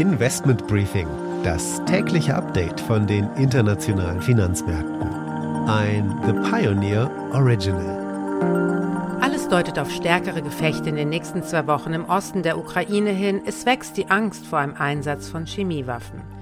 Investment 0.00 0.66
Briefing, 0.66 1.06
das 1.44 1.84
tägliche 1.84 2.34
Update 2.34 2.80
von 2.80 3.06
den 3.06 3.28
internationalen 3.36 4.22
Finanzmärkten. 4.22 5.06
Ein 5.68 6.18
The 6.24 6.32
Pioneer 6.50 7.10
Original. 7.34 9.18
Alles 9.20 9.46
deutet 9.48 9.78
auf 9.78 9.90
stärkere 9.90 10.40
Gefechte 10.40 10.88
in 10.88 10.96
den 10.96 11.10
nächsten 11.10 11.42
zwei 11.42 11.66
Wochen 11.66 11.92
im 11.92 12.06
Osten 12.06 12.42
der 12.42 12.56
Ukraine 12.56 13.10
hin. 13.10 13.42
Es 13.44 13.66
wächst 13.66 13.98
die 13.98 14.08
Angst 14.08 14.46
vor 14.46 14.60
einem 14.60 14.74
Einsatz 14.74 15.28
von 15.28 15.44
Chemiewaffen. 15.44 16.39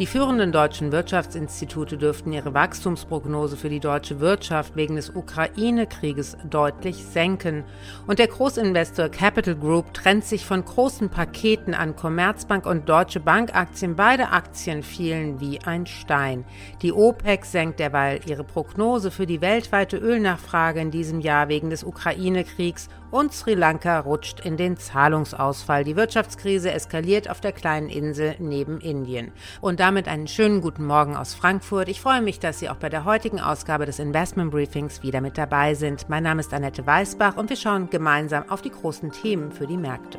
Die 0.00 0.06
führenden 0.06 0.50
deutschen 0.50 0.92
Wirtschaftsinstitute 0.92 1.98
dürften 1.98 2.32
ihre 2.32 2.54
Wachstumsprognose 2.54 3.58
für 3.58 3.68
die 3.68 3.80
deutsche 3.80 4.18
Wirtschaft 4.18 4.74
wegen 4.74 4.96
des 4.96 5.10
Ukraine-Krieges 5.10 6.38
deutlich 6.48 7.04
senken. 7.04 7.64
Und 8.06 8.18
der 8.18 8.28
Großinvestor 8.28 9.10
Capital 9.10 9.56
Group 9.56 9.92
trennt 9.92 10.24
sich 10.24 10.46
von 10.46 10.64
großen 10.64 11.10
Paketen 11.10 11.74
an 11.74 11.96
Commerzbank 11.96 12.64
und 12.64 12.88
Deutsche 12.88 13.20
Bank 13.20 13.54
Aktien. 13.54 13.94
Beide 13.94 14.30
Aktien 14.30 14.82
fielen 14.82 15.38
wie 15.38 15.60
ein 15.60 15.84
Stein. 15.84 16.46
Die 16.80 16.94
OPEC 16.94 17.44
senkt 17.44 17.78
derweil 17.78 18.20
ihre 18.24 18.42
Prognose 18.42 19.10
für 19.10 19.26
die 19.26 19.42
weltweite 19.42 19.98
Ölnachfrage 19.98 20.80
in 20.80 20.90
diesem 20.90 21.20
Jahr 21.20 21.50
wegen 21.50 21.68
des 21.68 21.84
Ukraine-Kriegs 21.84 22.88
und 23.10 23.32
Sri 23.32 23.54
Lanka 23.54 24.00
rutscht 24.00 24.40
in 24.40 24.56
den 24.56 24.76
Zahlungsausfall. 24.76 25.84
Die 25.84 25.96
Wirtschaftskrise 25.96 26.72
eskaliert 26.72 27.28
auf 27.28 27.40
der 27.40 27.52
kleinen 27.52 27.88
Insel 27.88 28.36
neben 28.38 28.80
Indien. 28.80 29.32
Und 29.60 29.80
damit 29.80 30.08
einen 30.08 30.28
schönen 30.28 30.60
guten 30.60 30.86
Morgen 30.86 31.16
aus 31.16 31.34
Frankfurt. 31.34 31.88
Ich 31.88 32.00
freue 32.00 32.22
mich, 32.22 32.38
dass 32.38 32.58
Sie 32.58 32.68
auch 32.68 32.76
bei 32.76 32.88
der 32.88 33.04
heutigen 33.04 33.40
Ausgabe 33.40 33.86
des 33.86 33.98
Investment 33.98 34.50
Briefings 34.50 35.02
wieder 35.02 35.20
mit 35.20 35.38
dabei 35.38 35.74
sind. 35.74 36.08
Mein 36.08 36.22
Name 36.22 36.40
ist 36.40 36.54
Annette 36.54 36.86
Weißbach 36.86 37.36
und 37.36 37.50
wir 37.50 37.56
schauen 37.56 37.90
gemeinsam 37.90 38.48
auf 38.48 38.62
die 38.62 38.70
großen 38.70 39.10
Themen 39.12 39.52
für 39.52 39.66
die 39.66 39.76
Märkte. 39.76 40.18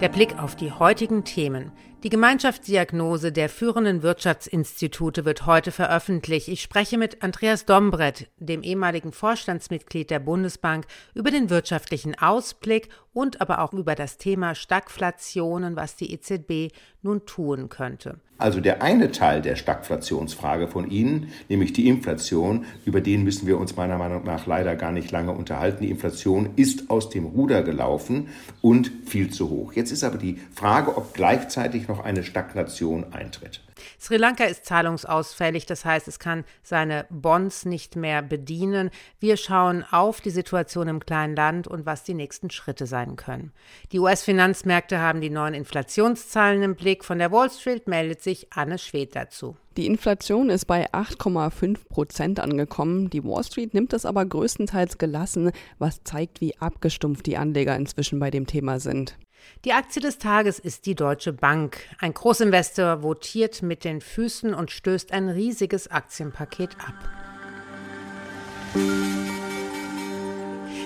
Der 0.00 0.08
Blick 0.08 0.38
auf 0.38 0.54
die 0.56 0.70
heutigen 0.70 1.24
Themen. 1.24 1.72
Die 2.04 2.10
Gemeinschaftsdiagnose 2.10 3.32
der 3.32 3.48
führenden 3.48 4.02
Wirtschaftsinstitute 4.02 5.24
wird 5.24 5.46
heute 5.46 5.70
veröffentlicht. 5.70 6.48
Ich 6.48 6.60
spreche 6.60 6.98
mit 6.98 7.22
Andreas 7.22 7.64
Dombrett, 7.64 8.28
dem 8.36 8.62
ehemaligen 8.62 9.10
Vorstandsmitglied 9.10 10.10
der 10.10 10.18
Bundesbank, 10.18 10.84
über 11.14 11.30
den 11.30 11.48
wirtschaftlichen 11.48 12.14
Ausblick 12.18 12.90
und 13.14 13.40
aber 13.40 13.60
auch 13.60 13.72
über 13.72 13.94
das 13.94 14.18
Thema 14.18 14.54
Stagflation 14.54 15.76
was 15.76 15.96
die 15.96 16.12
EZB 16.12 16.74
nun 17.00 17.24
tun 17.24 17.70
könnte. 17.70 18.20
Also 18.36 18.60
der 18.60 18.82
eine 18.82 19.12
Teil 19.12 19.42
der 19.42 19.54
Stagflationsfrage 19.54 20.66
von 20.66 20.90
Ihnen, 20.90 21.28
nämlich 21.48 21.72
die 21.72 21.86
Inflation, 21.86 22.64
über 22.84 23.00
den 23.00 23.22
müssen 23.22 23.46
wir 23.46 23.58
uns 23.58 23.76
meiner 23.76 23.96
Meinung 23.96 24.24
nach 24.24 24.46
leider 24.46 24.74
gar 24.74 24.90
nicht 24.90 25.12
lange 25.12 25.30
unterhalten. 25.30 25.84
Die 25.84 25.90
Inflation 25.90 26.50
ist 26.56 26.90
aus 26.90 27.10
dem 27.10 27.26
Ruder 27.26 27.62
gelaufen 27.62 28.28
und 28.60 28.90
viel 29.06 29.30
zu 29.30 29.50
hoch. 29.50 29.72
Jetzt 29.74 29.92
ist 29.92 30.02
aber 30.02 30.18
die 30.18 30.38
Frage, 30.52 30.96
ob 30.96 31.14
gleichzeitig 31.14 31.88
noch 31.94 32.04
eine 32.04 32.24
Stagnation 32.24 33.12
eintritt. 33.12 33.60
Sri 34.00 34.16
Lanka 34.16 34.44
ist 34.44 34.64
zahlungsausfällig, 34.64 35.66
das 35.66 35.84
heißt, 35.84 36.08
es 36.08 36.18
kann 36.18 36.44
seine 36.62 37.06
Bonds 37.10 37.64
nicht 37.64 37.96
mehr 37.96 38.22
bedienen. 38.22 38.90
Wir 39.20 39.36
schauen 39.36 39.84
auf 39.90 40.20
die 40.20 40.30
Situation 40.30 40.88
im 40.88 41.00
kleinen 41.00 41.36
Land 41.36 41.68
und 41.68 41.86
was 41.86 42.02
die 42.02 42.14
nächsten 42.14 42.50
Schritte 42.50 42.86
sein 42.86 43.16
können. 43.16 43.52
Die 43.92 44.00
US-Finanzmärkte 44.00 44.98
haben 44.98 45.20
die 45.20 45.30
neuen 45.30 45.54
Inflationszahlen 45.54 46.62
im 46.62 46.74
Blick. 46.74 47.04
Von 47.04 47.18
der 47.18 47.30
Wall 47.30 47.50
Street 47.50 47.86
meldet 47.86 48.22
sich 48.22 48.48
Anne 48.52 48.78
Schwed 48.78 49.14
dazu. 49.14 49.56
Die 49.76 49.86
Inflation 49.86 50.50
ist 50.50 50.66
bei 50.66 50.90
8,5 50.92 51.88
Prozent 51.88 52.40
angekommen. 52.40 53.10
Die 53.10 53.24
Wall 53.24 53.42
Street 53.44 53.74
nimmt 53.74 53.92
es 53.92 54.06
aber 54.06 54.24
größtenteils 54.24 54.98
gelassen, 54.98 55.50
was 55.78 56.02
zeigt, 56.04 56.40
wie 56.40 56.56
abgestumpft 56.58 57.26
die 57.26 57.36
Anleger 57.36 57.76
inzwischen 57.76 58.20
bei 58.20 58.30
dem 58.30 58.46
Thema 58.46 58.78
sind. 58.78 59.16
Die 59.64 59.72
Aktie 59.72 60.02
des 60.02 60.18
Tages 60.18 60.58
ist 60.58 60.86
die 60.86 60.94
Deutsche 60.94 61.32
Bank. 61.32 61.78
Ein 61.98 62.14
Großinvestor 62.14 63.02
votiert 63.02 63.62
mit 63.62 63.84
den 63.84 64.00
Füßen 64.00 64.52
und 64.54 64.70
stößt 64.70 65.12
ein 65.12 65.28
riesiges 65.28 65.90
Aktienpaket 65.90 66.76
ab. 66.78 66.94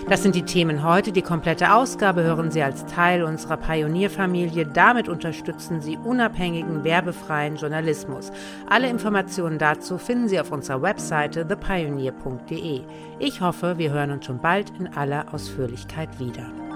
Das 0.08 0.22
sind 0.22 0.34
die 0.34 0.42
Themen 0.42 0.84
heute. 0.84 1.12
Die 1.12 1.20
komplette 1.20 1.74
Ausgabe 1.74 2.22
hören 2.22 2.50
Sie 2.50 2.62
als 2.62 2.86
Teil 2.86 3.22
unserer 3.22 3.58
Pionierfamilie. 3.58 4.64
Damit 4.64 5.06
unterstützen 5.06 5.82
Sie 5.82 5.98
unabhängigen, 5.98 6.82
werbefreien 6.82 7.56
Journalismus. 7.56 8.32
Alle 8.70 8.88
Informationen 8.88 9.58
dazu 9.58 9.98
finden 9.98 10.28
Sie 10.28 10.40
auf 10.40 10.50
unserer 10.50 10.80
Webseite 10.80 11.46
thepioneer.de. 11.46 12.80
Ich 13.18 13.40
hoffe, 13.42 13.76
wir 13.76 13.92
hören 13.92 14.12
uns 14.12 14.24
schon 14.24 14.40
bald 14.40 14.72
in 14.78 14.88
aller 14.88 15.34
Ausführlichkeit 15.34 16.18
wieder. 16.18 16.67